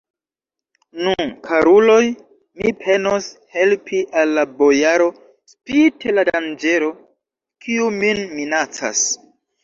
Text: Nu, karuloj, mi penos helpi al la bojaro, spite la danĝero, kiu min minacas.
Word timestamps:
Nu, 1.07 1.15
karuloj, 1.47 2.05
mi 2.61 2.71
penos 2.79 3.27
helpi 3.57 3.99
al 4.21 4.31
la 4.37 4.45
bojaro, 4.61 5.05
spite 5.51 6.15
la 6.19 6.23
danĝero, 6.31 6.89
kiu 7.67 7.91
min 7.99 8.23
minacas. 8.39 9.05